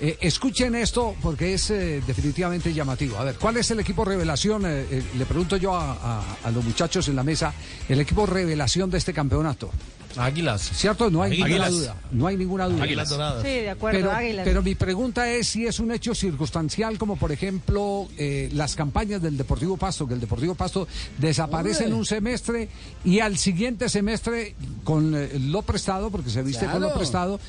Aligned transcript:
Eh, 0.00 0.16
escuchen 0.20 0.76
esto 0.76 1.16
porque 1.20 1.54
es 1.54 1.70
eh, 1.70 2.00
definitivamente 2.06 2.72
llamativo. 2.72 3.18
A 3.18 3.24
ver, 3.24 3.34
¿cuál 3.36 3.56
es 3.56 3.70
el 3.72 3.80
equipo 3.80 4.04
revelación? 4.04 4.62
Eh, 4.64 5.02
le 5.16 5.26
pregunto 5.26 5.56
yo 5.56 5.74
a, 5.74 6.22
los 6.54 6.64
muchachos 6.64 7.08
en 7.08 7.16
la 7.16 7.24
mesa, 7.24 7.52
el 7.88 8.00
equipo 8.00 8.24
revelación 8.24 8.90
de 8.90 8.98
este 8.98 9.12
campeonato. 9.12 9.70
Águilas. 10.16 10.70
¿Cierto? 10.74 11.10
No 11.10 11.22
hay 11.22 11.30
ninguna 11.42 11.68
duda. 11.68 11.96
No 12.10 12.26
hay 12.26 12.36
ninguna 12.36 12.66
duda. 12.66 12.82
Águilas 12.82 13.08
doradas. 13.08 13.42
Sí, 13.42 13.48
de 13.48 13.70
acuerdo, 13.70 13.98
pero, 13.98 14.12
Águilas. 14.12 14.44
Pero 14.44 14.62
mi 14.62 14.74
pregunta 14.74 15.28
es 15.30 15.48
si 15.48 15.66
es 15.66 15.80
un 15.80 15.92
hecho 15.92 16.14
circunstancial, 16.14 16.98
como 16.98 17.16
por 17.16 17.32
ejemplo 17.32 18.08
las 18.52 18.74
campañas 18.74 19.22
del 19.22 19.36
Deportivo 19.36 19.76
Pasto, 19.76 20.06
que 20.06 20.14
el 20.14 20.20
Deportivo 20.20 20.54
Pasto 20.54 20.88
desaparece 21.18 21.84
en 21.84 21.94
un 21.94 22.04
semestre 22.04 22.68
y 23.04 23.20
al 23.20 23.38
siguiente 23.38 23.88
semestre, 23.88 24.54
con 24.84 25.14
lo 25.50 25.62
prestado, 25.62 26.10
porque 26.10 26.30
se 26.30 26.42
viste 26.42 26.66
con 26.66 26.80
lo 26.80 26.92
prestado, 26.94 27.40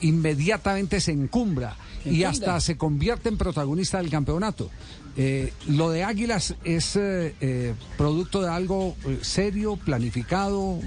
inmediatamente 0.00 1.00
se 1.00 1.12
encumbra 1.12 1.76
y 2.04 2.24
hasta 2.24 2.60
se 2.60 2.76
convierte 2.76 3.28
en 3.28 3.36
protagonista 3.36 3.98
del 3.98 4.10
campeonato. 4.10 4.70
Eh, 5.16 5.52
lo 5.66 5.90
de 5.90 6.04
Águilas 6.04 6.54
es 6.62 6.94
eh, 6.94 7.34
eh, 7.40 7.74
producto 7.96 8.40
de 8.40 8.50
algo 8.50 8.96
serio, 9.20 9.76
planificado, 9.76 10.78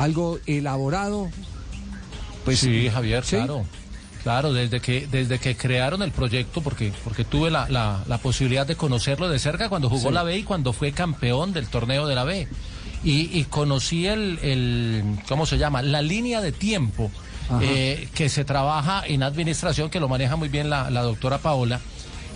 algo 0.00 0.38
elaborado. 0.46 1.30
Pues 2.44 2.60
sí, 2.60 2.88
Javier, 2.88 3.22
claro. 3.22 3.64
Claro, 4.22 4.52
desde 4.52 4.80
que, 4.80 5.06
desde 5.06 5.38
que 5.38 5.56
crearon 5.56 6.02
el 6.02 6.10
proyecto, 6.10 6.60
porque, 6.60 6.92
porque 7.04 7.24
tuve 7.24 7.50
la, 7.50 7.66
la, 7.68 8.18
posibilidad 8.18 8.66
de 8.66 8.76
conocerlo 8.76 9.30
de 9.30 9.38
cerca 9.38 9.70
cuando 9.70 9.88
jugó 9.88 10.10
la 10.10 10.22
B 10.22 10.38
y 10.38 10.42
cuando 10.42 10.74
fue 10.74 10.92
campeón 10.92 11.54
del 11.54 11.68
torneo 11.68 12.06
de 12.06 12.14
la 12.14 12.24
B. 12.24 12.46
Y, 13.02 13.38
y 13.38 13.44
conocí 13.44 14.06
el, 14.06 14.38
el, 14.42 15.04
¿cómo 15.26 15.46
se 15.46 15.56
llama? 15.56 15.80
La 15.80 16.02
línea 16.02 16.42
de 16.42 16.52
tiempo 16.52 17.10
eh, 17.60 18.08
que 18.14 18.28
se 18.28 18.44
trabaja 18.44 19.02
en 19.06 19.22
administración, 19.22 19.90
que 19.90 20.00
lo 20.00 20.08
maneja 20.08 20.36
muy 20.36 20.48
bien 20.48 20.70
la, 20.70 20.88
doctora 20.90 21.38
Paola 21.38 21.80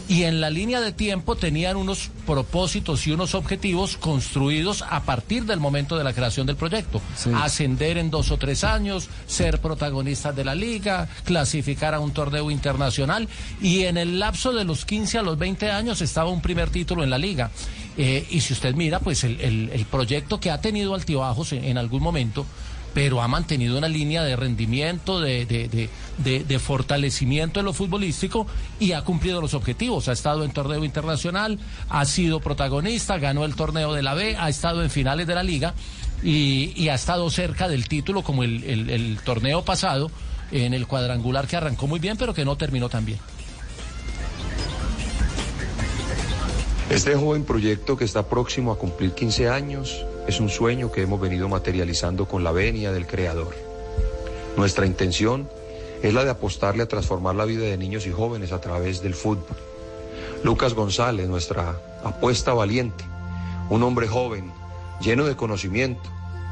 y 0.09 0.25
en 0.25 0.41
la 0.41 0.51
línea 0.51 0.81
de 0.81 0.93
tiempo 0.93 1.37
tenían 1.37 1.77
unos 1.77 2.11
propósitos 2.27 3.07
y 3.07 3.13
unos 3.13 3.35
objetivos 3.35 3.97
construidos 3.97 4.83
a 4.83 5.03
partir 5.05 5.45
del 5.45 5.61
momento 5.61 5.97
de 5.97 6.05
la 6.05 6.13
creación 6.13 6.47
del 6.47 6.57
proyecto. 6.57 7.01
Ascender 7.37 7.99
en 7.99 8.11
dos 8.11 8.31
o 8.31 8.37
tres 8.37 8.65
años, 8.65 9.09
ser 9.27 9.61
protagonistas 9.61 10.37
de 10.37 10.45
la 10.45 10.55
liga, 10.55 11.09
clasificar 11.25 11.95
a 11.95 12.01
un 12.01 12.13
torneo 12.13 12.51
internacional 12.51 13.29
y 13.63 13.85
en 13.85 13.97
el 13.97 14.19
lapso 14.19 14.53
de 14.53 14.65
los 14.65 14.85
15 14.85 15.19
a 15.19 15.23
los 15.23 15.39
20 15.39 15.71
años 15.71 16.03
estaba 16.03 16.31
un 16.31 16.43
primer 16.43 16.71
título 16.71 17.03
en 17.03 17.11
la 17.11 17.19
liga. 17.19 17.51
Eh, 17.97 18.27
y 18.31 18.41
si 18.41 18.53
usted 18.53 18.75
mira, 18.75 18.99
pues 19.01 19.25
el, 19.25 19.87
proyecto 19.91 20.41
que 20.41 20.51
ha 20.51 20.61
tenido 20.61 20.95
altibajos 20.95 21.53
en 21.53 21.79
algún 21.79 22.03
momento, 22.03 22.45
pero 22.95 23.21
ha 23.21 23.29
mantenido 23.29 23.77
una 23.77 23.89
línea 23.89 24.23
de 24.23 24.37
rendimiento, 24.37 25.21
de, 25.21 25.45
de, 26.17 26.59
fortalecimiento 26.61 27.59
en 27.59 27.67
lo 27.67 27.73
futbolístico 27.73 28.47
y 28.79 28.93
ha 28.93 29.03
cumplido 29.03 29.41
los 29.41 29.53
objetivos. 29.53 30.09
Ha 30.09 30.13
estado 30.13 30.45
en 30.45 30.53
torneo 30.53 30.85
internacional, 30.85 31.59
ha 31.89 32.05
sido 32.05 32.39
protagonista, 32.39 33.19
ganó 33.19 33.45
el 33.45 33.57
torneo 33.57 33.93
de 33.93 34.03
la 34.03 34.15
B, 34.15 34.37
ha 34.39 34.49
estado 34.49 34.83
en 34.83 34.91
finales 34.91 35.27
de 35.27 35.35
la 35.35 35.43
liga 35.43 35.75
y, 36.23 36.89
ha 36.89 36.95
estado 36.95 37.29
cerca 37.31 37.67
del 37.67 37.89
título 37.89 38.23
como 38.23 38.45
el, 38.45 38.63
el 38.65 39.19
torneo 39.25 39.65
pasado 39.65 40.11
en 40.53 40.73
el 40.73 40.87
cuadrangular 40.87 41.49
que 41.49 41.57
arrancó 41.57 41.89
muy 41.89 41.99
bien, 41.99 42.17
pero 42.17 42.33
que 42.33 42.45
no 42.45 42.57
terminó 42.57 42.89
tan 42.89 43.05
bien. 43.05 43.19
Este 46.91 47.17
joven 47.17 47.45
proyecto 47.45 47.97
que 47.97 48.05
está 48.05 48.29
próximo 48.29 48.71
a 48.71 48.79
cumplir 48.79 49.13
15 49.13 49.49
años 49.49 50.07
es 50.27 50.41
un 50.41 50.49
sueño 50.49 50.91
que 50.91 51.03
hemos 51.03 51.21
venido 51.21 51.49
materializando 51.49 52.27
con 52.27 52.45
la 52.45 52.53
venia 52.53 52.93
del 52.93 53.07
Creador. 53.07 53.55
Nuestra 54.57 54.87
intención 54.87 55.49
es 56.03 56.15
la 56.15 56.25
de 56.25 56.31
apostarle 56.31 56.83
a 56.83 56.89
transformar 56.89 57.35
la 57.35 57.45
vida 57.45 57.65
de 57.65 57.77
niños 57.77 58.07
y 58.07 58.13
jóvenes 58.13 58.53
a 58.53 58.61
través 58.61 59.03
del 59.03 59.15
fútbol. 59.15 59.57
Lucas 60.43 60.75
González, 60.75 61.29
nuestra 61.29 61.79
apuesta 62.05 62.53
valiente, 62.53 63.05
un 63.71 63.83
hombre 63.83 64.07
joven, 64.07 64.53
lleno 65.01 65.25
de 65.25 65.37
conocimiento, 65.37 66.09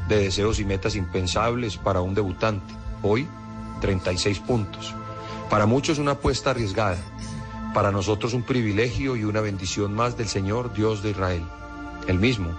de 0.07 0.17
deseos 0.17 0.59
y 0.59 0.65
metas 0.65 0.95
impensables 0.95 1.77
para 1.77 2.01
un 2.01 2.13
debutante. 2.13 2.73
Hoy, 3.01 3.27
36 3.81 4.39
puntos. 4.39 4.93
Para 5.49 5.65
muchos 5.65 5.99
una 5.99 6.11
apuesta 6.11 6.51
arriesgada 6.51 6.97
para 7.73 7.91
nosotros 7.91 8.33
un 8.33 8.43
privilegio 8.43 9.15
y 9.15 9.23
una 9.23 9.41
bendición 9.41 9.93
más 9.93 10.15
del 10.15 10.27
Señor 10.27 10.73
Dios 10.73 11.01
de 11.01 11.09
Israel, 11.09 11.43
el 12.07 12.19
mismo, 12.19 12.51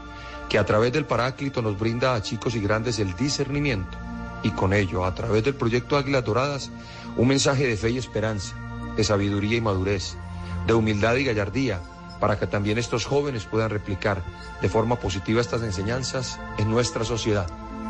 que 0.49 0.59
a 0.59 0.65
través 0.65 0.93
del 0.93 1.07
Paráclito 1.07 1.63
nos 1.63 1.79
brinda 1.79 2.15
a 2.15 2.23
chicos 2.23 2.55
y 2.55 2.61
grandes 2.61 2.99
el 2.99 3.15
discernimiento 3.17 3.99
y 4.45 4.51
con 4.51 4.73
ello, 4.75 5.05
a 5.05 5.15
través 5.15 5.43
del 5.43 5.55
proyecto 5.55 5.97
Águilas 5.97 6.25
Doradas, 6.25 6.71
un 7.17 7.29
mensaje 7.29 7.67
de 7.67 7.77
fe 7.77 7.91
y 7.91 7.99
esperanza, 7.99 8.55
de 8.95 9.03
sabiduría 9.03 9.57
y 9.57 9.61
madurez, 9.61 10.17
de 10.67 10.75
humildad 10.75 11.17
y 11.17 11.25
gallardía, 11.25 11.81
para 12.21 12.39
que 12.39 12.47
también 12.47 12.79
estos 12.79 13.07
jóvenes 13.07 13.47
puedan 13.47 13.71
replicar 13.71 14.23
de 14.61 14.69
forma 14.69 14.97
positiva 14.97 15.41
estas 15.41 15.63
enseñanzas 15.63 16.39
en 16.59 16.71
nuestra 16.71 17.05
sociedad. 17.05 17.47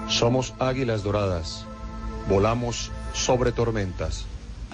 Somos 0.08 0.54
Águilas 0.60 1.02
Doradas, 1.02 1.66
volamos 2.28 2.92
sobre 3.12 3.52
tormentas. 3.52 4.26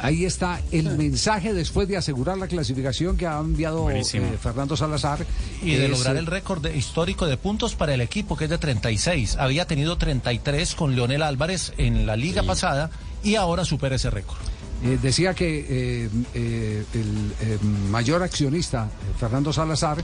Ahí 0.03 0.25
está 0.25 0.61
el 0.73 0.97
mensaje 0.97 1.53
después 1.53 1.89
de 1.89 1.97
asegurar 1.97 2.39
la 2.39 2.49
clasificación 2.49 3.17
que 3.17 3.27
ha 3.27 3.39
enviado 3.39 3.91
eh, 3.91 4.05
Fernando 4.41 4.77
Salazar. 4.77 5.27
Y 5.63 5.75
de 5.75 5.89
lograr 5.89 6.17
el 6.17 6.27
récord 6.27 6.65
histórico 6.75 7.27
de 7.27 7.37
puntos 7.37 7.75
para 7.75 7.95
el 7.95 8.01
equipo, 8.01 8.37
que 8.37 8.45
es 8.45 8.51
de 8.51 8.59
36. 8.59 9.37
Había 9.39 9.67
tenido 9.67 9.99
33 9.99 10.75
con 10.75 10.95
Leonel 10.95 11.23
Álvarez 11.23 11.73
en 11.77 12.07
la 12.07 12.17
liga 12.17 12.43
pasada 12.43 12.91
y 13.23 13.35
ahora 13.35 13.65
supera 13.65 13.97
ese 13.97 14.11
récord. 14.11 14.39
Eh, 14.83 14.99
decía 15.03 15.35
que 15.35 16.09
eh, 16.35 16.85
el 16.95 17.61
mayor 17.91 18.23
accionista, 18.23 18.89
Fernando 19.19 19.53
Salazar, 19.53 20.03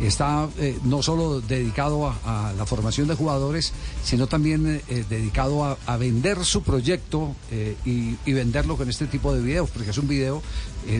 está 0.00 0.48
eh, 0.58 0.78
no 0.84 1.02
solo 1.02 1.40
dedicado 1.40 2.08
a, 2.08 2.52
la 2.56 2.66
formación 2.66 3.08
de 3.08 3.14
jugadores, 3.14 3.72
sino 4.04 4.26
también 4.26 4.82
eh, 4.88 5.04
dedicado 5.08 5.64
a, 5.64 5.96
vender 5.96 6.44
su 6.44 6.62
proyecto 6.62 7.34
eh, 7.50 7.76
y, 7.84 8.32
venderlo 8.32 8.76
con 8.76 8.88
este 8.88 9.06
tipo 9.06 9.34
de 9.34 9.42
videos, 9.42 9.70
porque 9.70 9.90
es 9.90 9.98
un 9.98 10.08
video 10.08 10.42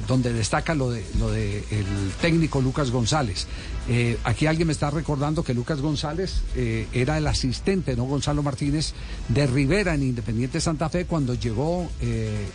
donde 0.07 0.33
destaca 0.33 0.77
lo 0.77 0.91
de 0.91 1.05
lo 1.19 1.29
de 1.31 1.59
el 1.71 2.13
técnico 2.21 2.61
Lucas 2.61 2.93
González. 2.93 3.49
aquí 4.23 4.47
alguien 4.47 4.69
me 4.69 4.73
está 4.73 4.91
recordando 4.91 5.43
que 5.43 5.55
Lucas 5.55 5.81
González 5.81 6.43
era 6.93 7.19
el 7.19 7.27
asistente, 7.27 7.97
no 7.97 8.05
Gonzalo 8.05 8.45
Martínez, 8.45 8.93
de 9.29 9.47
Rivera 9.49 9.95
en 9.95 10.05
Independiente 10.05 10.61
Santa 10.61 10.89
Fe 10.89 11.07
cuando 11.07 11.35
llegó 11.35 11.91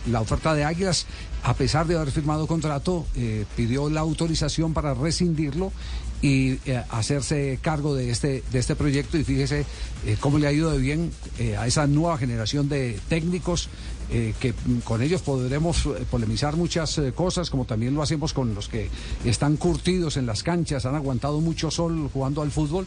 la 0.06 0.22
oferta 0.22 0.54
de 0.54 0.64
Águilas, 0.64 1.06
a 1.42 1.52
pesar 1.52 1.86
de 1.86 1.96
haber 1.96 2.12
firmado 2.12 2.46
contrato, 2.46 3.04
pidió 3.56 3.90
la 3.90 4.00
autorización 4.00 4.72
para 4.72 4.94
rescindirlo 4.94 5.70
y 6.20 6.58
eh, 6.66 6.82
hacerse 6.90 7.58
cargo 7.62 7.94
de 7.94 8.10
este, 8.10 8.42
de 8.50 8.58
este 8.58 8.74
proyecto 8.74 9.18
y 9.18 9.24
fíjese 9.24 9.64
eh, 10.04 10.16
cómo 10.18 10.38
le 10.38 10.48
ha 10.48 10.52
ido 10.52 10.70
de 10.70 10.78
bien 10.78 11.12
eh, 11.38 11.56
a 11.56 11.66
esa 11.66 11.86
nueva 11.86 12.18
generación 12.18 12.68
de 12.68 12.98
técnicos 13.08 13.68
que 14.40 14.54
con 14.84 15.02
ellos 15.02 15.20
podremos 15.20 15.86
polemizar 16.10 16.56
muchas 16.56 16.98
cosas 17.14 17.50
como 17.50 17.66
también 17.66 17.94
lo 17.94 18.02
hacemos 18.02 18.32
con 18.32 18.54
los 18.54 18.66
que 18.66 18.88
están 19.26 19.58
curtidos 19.58 20.16
en 20.16 20.24
las 20.24 20.42
canchas, 20.42 20.86
han 20.86 20.94
aguantado 20.94 21.42
mucho 21.42 21.70
sol 21.70 22.08
jugando 22.10 22.40
al 22.40 22.50
fútbol 22.50 22.86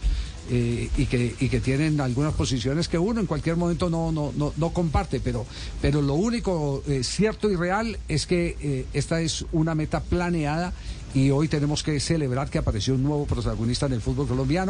y, 0.50 1.06
que, 1.06 1.36
y 1.40 1.48
que 1.50 1.59
tienen 1.59 2.02
algunas 2.02 2.34
posiciones 2.34 2.88
que 2.88 2.98
uno 2.98 3.19
en 3.19 3.28
cualquier 3.28 3.56
momento 3.56 3.88
no, 3.88 4.12
no, 4.12 4.34
no, 4.36 4.52
no 4.58 4.74
comparte, 4.74 5.19
pero, 5.19 5.46
pero 5.80 6.02
lo 6.02 6.16
único 6.16 6.81
cierto 7.03 7.52
y 7.52 7.56
real 7.56 8.00
es 8.08 8.25
que 8.25 8.88
esta 8.92 9.22
es 9.22 9.46
una 9.52 9.75
meta 9.75 10.00
planeada 10.00 10.74
y 11.13 11.31
hoy 11.31 11.47
tenemos 11.47 11.83
que 11.83 11.99
celebrar 11.99 12.49
que 12.49 12.57
apareció 12.57 12.95
un 12.95 13.03
nuevo 13.03 13.25
protagonista 13.25 13.85
en 13.85 13.94
el 13.94 14.01
fútbol 14.01 14.27
colombiano. 14.27 14.69